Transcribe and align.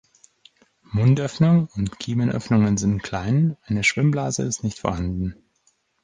Mundöffnung 0.89 1.69
und 1.75 1.99
Kiemenöffnungen 1.99 2.75
sind 2.77 3.03
klein, 3.03 3.55
eine 3.65 3.83
Schwimmblase 3.83 4.41
ist 4.41 4.63
nicht 4.63 4.79
vorhanden. 4.79 5.35